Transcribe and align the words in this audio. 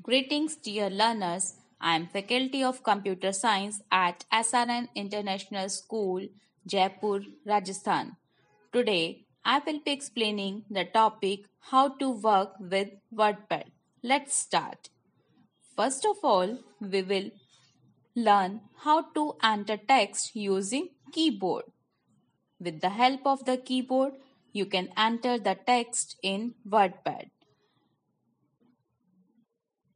Greetings 0.00 0.54
dear 0.54 0.88
learners. 0.88 1.54
I 1.80 1.96
am 1.96 2.06
Faculty 2.06 2.62
of 2.62 2.84
Computer 2.84 3.32
Science 3.32 3.82
at 3.90 4.24
SRN 4.32 4.88
International 4.94 5.68
School, 5.68 6.28
Jaipur, 6.64 7.22
Rajasthan. 7.44 8.16
Today 8.72 9.26
I 9.44 9.58
will 9.58 9.80
be 9.84 9.90
explaining 9.90 10.62
the 10.70 10.84
topic 10.84 11.40
how 11.58 11.88
to 11.96 12.10
work 12.10 12.52
with 12.60 12.90
WordPad. 13.12 13.64
Let's 14.04 14.36
start. 14.36 14.88
First 15.76 16.06
of 16.06 16.18
all, 16.22 16.58
we 16.80 17.02
will 17.02 17.30
learn 18.14 18.60
how 18.84 19.02
to 19.14 19.34
enter 19.42 19.76
text 19.76 20.36
using 20.36 20.90
keyboard. 21.12 21.64
With 22.60 22.80
the 22.80 22.90
help 22.90 23.26
of 23.26 23.44
the 23.46 23.56
keyboard, 23.56 24.12
you 24.52 24.64
can 24.66 24.90
enter 24.96 25.38
the 25.38 25.56
text 25.66 26.16
in 26.22 26.54
WordPad. 26.66 27.30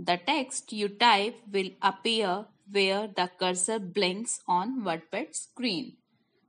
The 0.00 0.16
text 0.16 0.72
you 0.72 0.88
type 0.88 1.34
will 1.52 1.70
appear 1.82 2.46
where 2.70 3.08
the 3.08 3.28
cursor 3.36 3.80
blinks 3.80 4.38
on 4.46 4.82
WordPad 4.84 5.34
screen. 5.34 5.96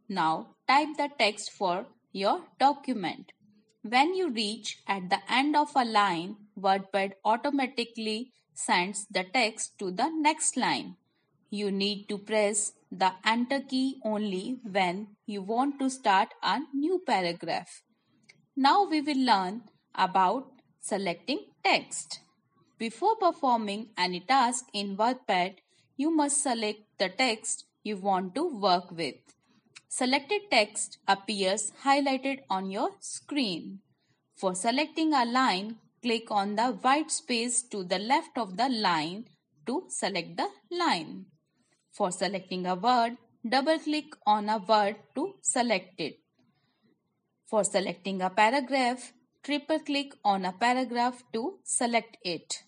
Now 0.07 0.55
type 0.67 0.89
the 0.97 1.09
text 1.17 1.51
for 1.51 1.87
your 2.11 2.41
document. 2.59 3.31
When 3.81 4.13
you 4.13 4.29
reach 4.29 4.83
at 4.87 5.09
the 5.09 5.19
end 5.27 5.55
of 5.55 5.71
a 5.75 5.83
line, 5.83 6.35
WordPad 6.59 7.13
automatically 7.25 8.33
sends 8.53 9.07
the 9.09 9.23
text 9.23 9.79
to 9.79 9.89
the 9.89 10.11
next 10.13 10.55
line. 10.55 10.97
You 11.49 11.71
need 11.71 12.07
to 12.09 12.19
press 12.19 12.73
the 12.91 13.13
enter 13.25 13.61
key 13.61 13.99
only 14.05 14.59
when 14.63 15.15
you 15.25 15.41
want 15.41 15.79
to 15.79 15.89
start 15.89 16.29
a 16.43 16.59
new 16.71 17.01
paragraph. 17.05 17.81
Now 18.55 18.83
we 18.87 19.01
will 19.01 19.25
learn 19.25 19.63
about 19.95 20.51
selecting 20.81 21.45
text. 21.63 22.19
Before 22.79 23.17
performing 23.17 23.89
any 23.97 24.21
task 24.21 24.67
in 24.73 24.95
WordPad, 24.95 25.55
you 25.97 26.15
must 26.15 26.41
select 26.41 26.79
the 26.97 27.09
text 27.09 27.65
you 27.83 27.97
want 27.97 28.33
to 28.35 28.47
work 28.47 28.91
with. 28.91 29.15
Selected 29.89 30.43
text 30.49 30.97
appears 31.05 31.73
highlighted 31.83 32.39
on 32.49 32.71
your 32.71 32.91
screen. 33.01 33.79
For 34.37 34.55
selecting 34.55 35.13
a 35.13 35.25
line, 35.25 35.75
click 36.01 36.31
on 36.31 36.55
the 36.55 36.67
white 36.67 37.11
space 37.11 37.63
to 37.63 37.83
the 37.83 37.99
left 37.99 38.37
of 38.37 38.55
the 38.55 38.69
line 38.69 39.25
to 39.67 39.83
select 39.89 40.37
the 40.37 40.47
line. 40.71 41.25
For 41.91 42.11
selecting 42.11 42.65
a 42.65 42.75
word, 42.75 43.17
double-click 43.45 44.15
on 44.25 44.47
a 44.47 44.57
word 44.57 44.95
to 45.15 45.33
select 45.41 45.99
it. 45.99 46.19
For 47.45 47.65
selecting 47.65 48.21
a 48.21 48.29
paragraph, 48.29 49.11
triple-click 49.43 50.13
on 50.23 50.45
a 50.45 50.53
paragraph 50.53 51.23
to 51.33 51.59
select 51.65 52.15
it. 52.23 52.63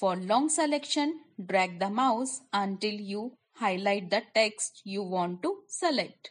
For 0.00 0.16
long 0.16 0.48
selection, 0.48 1.20
drag 1.46 1.78
the 1.78 1.90
mouse 1.90 2.40
until 2.54 2.94
you 2.94 3.32
highlight 3.56 4.08
the 4.08 4.22
text 4.34 4.80
you 4.82 5.02
want 5.02 5.42
to 5.42 5.58
select. 5.68 6.30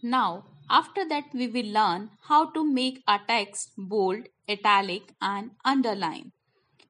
Now, 0.00 0.44
after 0.70 1.04
that 1.08 1.24
we 1.34 1.48
will 1.48 1.72
learn 1.72 2.10
how 2.28 2.50
to 2.50 2.64
make 2.64 3.02
a 3.08 3.18
text 3.26 3.72
bold, 3.76 4.28
italic 4.48 5.12
and 5.20 5.50
underline. 5.64 6.30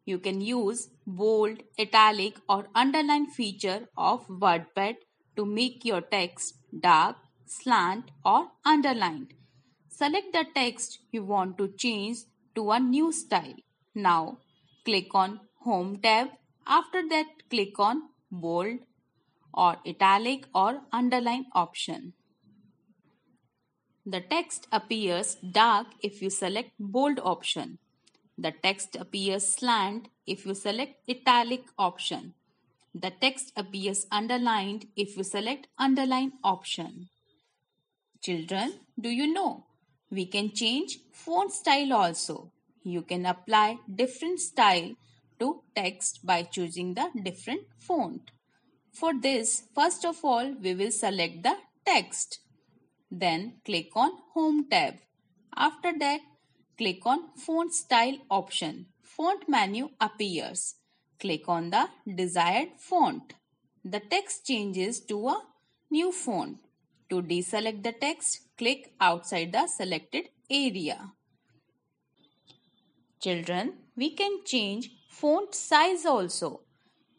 You 0.04 0.18
can 0.18 0.42
use 0.42 0.90
bold, 1.06 1.62
italic 1.78 2.36
or 2.46 2.66
underline 2.74 3.28
feature 3.28 3.88
of 3.96 4.28
WordPad 4.28 4.96
to 5.36 5.46
make 5.46 5.86
your 5.86 6.02
text 6.02 6.58
dark, 6.78 7.16
slant 7.46 8.10
or 8.26 8.48
underlined. 8.66 9.32
Select 9.88 10.34
the 10.34 10.44
text 10.54 10.98
you 11.10 11.24
want 11.24 11.56
to 11.56 11.68
change 11.78 12.18
to 12.56 12.72
a 12.72 12.78
new 12.78 13.10
style. 13.10 13.56
Now 13.94 14.36
click 14.84 15.14
on 15.14 15.41
Home 15.61 15.98
tab. 15.98 16.28
After 16.66 17.08
that, 17.08 17.27
click 17.48 17.78
on 17.78 18.02
Bold 18.30 18.80
or 19.55 19.77
Italic 19.86 20.47
or 20.55 20.80
Underline 20.92 21.47
option. 21.54 22.15
The 24.04 24.20
text 24.20 24.66
appears 24.72 25.37
dark 25.37 25.87
if 26.03 26.20
you 26.20 26.31
select 26.31 26.72
Bold 26.81 27.20
option. 27.22 27.78
The 28.37 28.53
text 28.62 28.97
appears 28.97 29.47
slant 29.54 30.09
if 30.26 30.44
you 30.44 30.54
select 30.54 31.09
Italic 31.09 31.64
option. 31.78 32.34
The 32.94 33.10
text 33.10 33.53
appears 33.56 34.06
underlined 34.10 34.87
if 34.97 35.16
you 35.16 35.22
select 35.22 35.69
Underline 35.78 36.32
option. 36.43 37.09
Children, 38.20 38.81
do 39.00 39.09
you 39.09 39.32
know? 39.32 39.66
We 40.10 40.26
can 40.26 40.53
change 40.53 40.99
font 41.12 41.53
style 41.53 41.93
also 41.93 42.50
you 42.84 43.03
can 43.03 43.26
apply 43.26 43.78
different 43.93 44.41
style 44.41 44.93
to 45.38 45.62
text 45.75 46.25
by 46.25 46.43
choosing 46.43 46.94
the 46.94 47.10
different 47.22 47.62
font. 47.78 48.31
For 48.93 49.12
this, 49.19 49.62
first 49.75 50.04
of 50.04 50.25
all, 50.25 50.54
we 50.60 50.75
will 50.75 50.91
select 50.91 51.43
the 51.43 51.56
text. 51.84 52.41
Then 53.10 53.54
click 53.65 53.91
on 53.97 54.12
Home 54.34 54.66
tab. 54.70 54.94
After 55.56 55.93
that, 55.98 56.20
click 56.78 57.04
on 57.04 57.31
Font 57.37 57.72
Style 57.72 58.19
option. 58.31 58.87
Font 59.03 59.49
menu 59.49 59.91
appears. 60.00 60.76
Click 61.19 61.49
on 61.49 61.70
the 61.70 61.88
desired 62.14 62.70
font. 62.78 63.34
The 63.84 64.00
text 64.00 64.47
changes 64.47 65.00
to 65.06 65.28
a 65.28 65.43
new 65.91 66.12
font. 66.12 66.59
To 67.10 67.20
deselect 67.20 67.82
the 67.82 67.93
text, 67.93 68.41
click 68.56 68.94
outside 69.00 69.53
the 69.53 69.66
selected 69.66 70.28
area. 70.50 71.12
Children, 73.22 73.75
we 73.97 74.10
can 74.16 74.44
change 74.44 74.91
font 75.09 75.55
size 75.55 76.05
also. 76.05 76.62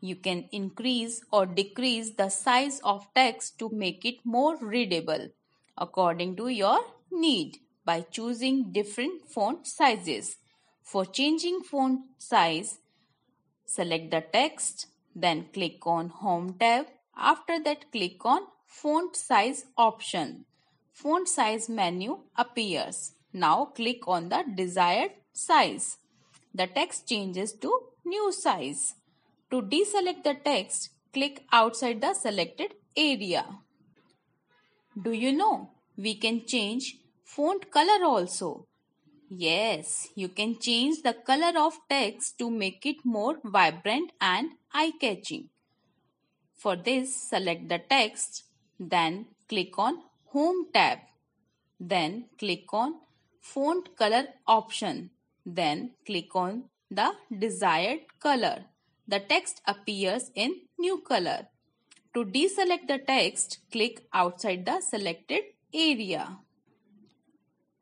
You 0.01 0.17
can 0.17 0.49
increase 0.51 1.21
or 1.31 1.45
decrease 1.45 2.11
the 2.11 2.27
size 2.27 2.81
of 2.83 3.07
text 3.15 3.57
to 3.59 3.69
make 3.69 4.03
it 4.03 4.17
more 4.25 4.57
readable 4.57 5.29
according 5.77 6.35
to 6.35 6.49
your 6.49 6.79
need 7.09 7.59
by 7.85 8.01
choosing 8.01 8.73
different 8.73 9.29
font 9.29 9.65
sizes. 9.65 10.35
For 10.83 11.05
changing 11.05 11.61
font 11.61 12.01
size, 12.17 12.79
select 13.65 14.11
the 14.11 14.25
text, 14.33 14.87
then 15.15 15.47
click 15.53 15.87
on 15.87 16.09
Home 16.09 16.55
tab. 16.59 16.87
After 17.15 17.63
that, 17.63 17.91
click 17.93 18.25
on 18.25 18.41
Font 18.65 19.15
Size 19.15 19.65
option. 19.77 20.45
Font 20.91 21.29
size 21.29 21.69
menu 21.69 22.17
appears. 22.35 23.13
Now 23.31 23.65
click 23.65 24.07
on 24.07 24.29
the 24.29 24.43
desired 24.55 25.11
size. 25.33 25.97
The 26.53 26.67
text 26.67 27.07
changes 27.07 27.53
to 27.53 27.71
new 28.05 28.31
size. 28.31 28.95
To 29.51 29.61
deselect 29.61 30.23
the 30.23 30.35
text, 30.43 30.89
click 31.13 31.43
outside 31.51 32.01
the 32.01 32.13
selected 32.13 32.73
area. 32.95 33.45
Do 35.01 35.11
you 35.11 35.31
know 35.31 35.71
we 35.97 36.15
can 36.15 36.45
change 36.45 36.97
font 37.23 37.69
color 37.71 38.05
also? 38.05 38.67
Yes, 39.29 40.09
you 40.15 40.29
can 40.29 40.59
change 40.59 41.01
the 41.01 41.13
color 41.13 41.59
of 41.59 41.79
text 41.89 42.37
to 42.39 42.51
make 42.51 42.85
it 42.85 43.03
more 43.03 43.39
vibrant 43.43 44.11
and 44.21 44.51
eye-catching. 44.71 45.49
For 46.55 46.75
this, 46.75 47.29
select 47.29 47.67
the 47.67 47.79
text, 47.79 48.43
then 48.79 49.25
click 49.49 49.77
on 49.77 50.03
Home 50.33 50.65
tab. 50.73 50.97
Then 51.79 52.25
click 52.39 52.73
on 52.73 52.95
Font 53.39 53.95
Color 53.95 54.29
option. 54.47 55.11
Then 55.45 55.91
click 56.05 56.35
on 56.35 56.65
the 56.89 57.13
desired 57.37 58.01
color. 58.19 58.65
The 59.07 59.19
text 59.19 59.61
appears 59.67 60.31
in 60.35 60.61
new 60.79 61.01
color. 61.01 61.47
To 62.13 62.23
deselect 62.23 62.87
the 62.87 62.99
text, 62.99 63.59
click 63.71 64.05
outside 64.13 64.65
the 64.65 64.81
selected 64.81 65.43
area. 65.73 66.37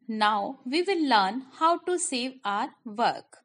Now 0.07 0.59
we 0.65 0.81
will 0.81 1.07
learn 1.07 1.45
how 1.59 1.77
to 1.79 1.99
save 1.99 2.39
our 2.43 2.69
work. 2.85 3.37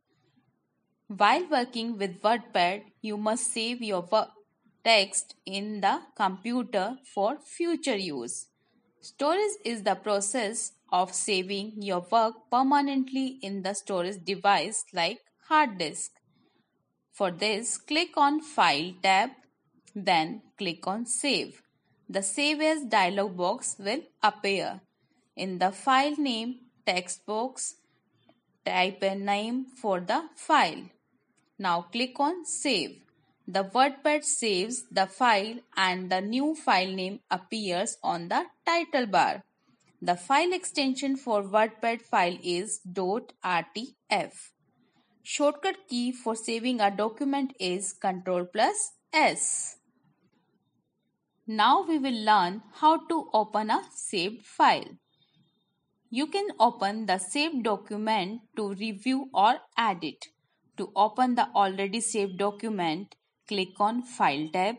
While 1.09 1.49
working 1.49 1.99
with 1.99 2.21
WordPad, 2.23 2.83
you 3.03 3.17
must 3.17 3.53
save 3.53 3.83
your 3.83 4.09
text 4.85 5.35
in 5.45 5.81
the 5.81 6.01
computer 6.17 6.97
for 7.15 7.39
future 7.45 7.97
use. 7.97 8.47
Storage 9.01 9.59
is 9.65 9.83
the 9.83 9.95
process 9.95 10.73
of 10.97 11.13
saving 11.15 11.73
your 11.89 12.03
work 12.11 12.35
permanently 12.51 13.27
in 13.49 13.63
the 13.63 13.75
storage 13.75 14.21
device 14.25 14.85
like 14.93 15.19
hard 15.49 15.79
disk. 15.79 16.11
For 17.13 17.31
this, 17.31 17.77
click 17.79 18.17
on 18.17 18.41
File 18.41 18.93
tab, 19.03 19.31
then 19.95 20.43
click 20.59 20.87
on 20.87 21.07
Save. 21.07 21.63
The 22.09 22.23
Save 22.23 22.61
As 22.61 22.85
dialog 22.85 23.37
box 23.37 23.77
will 23.79 24.03
appear. 24.23 24.81
In 25.37 25.59
the 25.59 25.71
file 25.71 26.17
name 26.17 26.55
text 26.87 27.27
box, 27.27 27.75
type 28.65 29.03
a 29.03 29.15
name 29.15 29.65
for 29.81 30.01
the 30.01 30.21
file. 30.35 30.85
Now 31.59 31.83
click 31.93 32.21
on 32.21 32.45
Save. 32.45 33.03
The 33.49 33.65
WordPad 33.65 34.25
saves 34.25 34.85
the 34.91 35.07
file 35.07 35.59
and 35.77 36.11
the 36.11 36.21
new 36.21 36.55
file 36.55 36.93
name 36.93 37.21
appears 37.31 37.97
on 38.03 38.29
the 38.29 38.45
title 38.65 39.07
bar. 39.07 39.43
The 40.03 40.15
file 40.15 40.53
extension 40.53 41.17
for 41.17 41.43
WordPad 41.43 42.03
file 42.03 42.37
is 42.43 42.81
.rtf. 42.87 44.33
Shortcut 45.23 45.89
key 45.89 46.13
for 46.13 46.37
saving 46.37 46.81
a 46.81 46.91
document 46.91 47.55
is 47.59 47.95
Ctrl 48.03 48.47
plus 48.53 48.93
S. 49.13 49.77
Now 51.47 51.83
we 51.83 51.99
will 51.99 52.25
learn 52.25 52.63
how 52.75 53.07
to 53.07 53.29
open 53.33 53.71
a 53.71 53.83
saved 53.95 54.45
file. 54.45 54.99
You 56.11 56.27
can 56.27 56.49
open 56.61 57.07
the 57.07 57.19
saved 57.19 57.65
document 57.65 58.43
to 58.57 58.75
review 58.75 59.31
or 59.33 59.61
edit. 59.79 60.27
To 60.77 60.93
open 60.95 61.37
the 61.37 61.49
already 61.55 62.01
saved 62.01 62.39
document, 62.39 63.15
click 63.49 63.81
on 63.81 64.03
File 64.03 64.49
tab. 64.53 64.77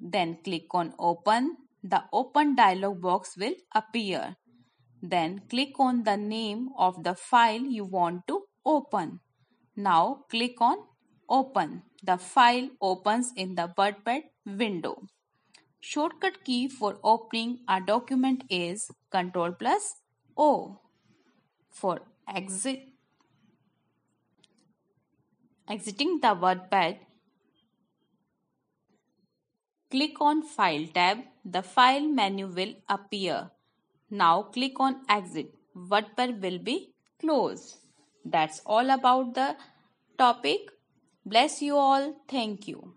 Then 0.00 0.38
click 0.44 0.66
on 0.72 0.94
Open. 0.98 1.56
The 1.82 2.04
Open 2.12 2.54
dialog 2.54 3.00
box 3.00 3.36
will 3.36 3.54
appear. 3.74 4.36
Then 5.02 5.42
click 5.50 5.80
on 5.80 6.04
the 6.04 6.16
name 6.16 6.68
of 6.78 7.02
the 7.02 7.14
file 7.14 7.62
you 7.62 7.84
want 7.84 8.26
to 8.28 8.42
open. 8.64 9.20
Now 9.74 10.24
click 10.30 10.60
on 10.60 10.76
Open. 11.28 11.82
The 12.02 12.18
file 12.18 12.68
opens 12.80 13.32
in 13.36 13.54
the 13.54 13.72
WordPad 13.76 14.22
window. 14.44 15.02
Shortcut 15.80 16.44
key 16.44 16.68
for 16.68 16.98
opening 17.02 17.60
a 17.68 17.80
document 17.80 18.44
is 18.50 18.90
Ctrl 19.12 19.58
plus 19.58 19.96
O. 20.36 20.78
For 21.70 22.00
exit, 22.28 22.80
exiting 25.68 26.20
the 26.20 26.28
WordPad, 26.28 26.98
click 29.90 30.20
on 30.20 30.42
File 30.42 30.86
tab. 30.94 31.18
The 31.44 31.62
File 31.62 32.06
menu 32.06 32.46
will 32.46 32.74
appear. 32.88 33.50
Now 34.10 34.42
click 34.42 34.78
on 34.78 35.02
Exit. 35.08 35.54
WordPad 35.76 36.40
will 36.40 36.58
be 36.58 36.92
closed. 37.20 37.78
That's 38.24 38.60
all 38.64 38.90
about 38.90 39.34
the 39.34 39.56
topic. 40.18 40.70
Bless 41.26 41.60
you 41.62 41.76
all. 41.76 42.14
Thank 42.28 42.68
you. 42.68 42.94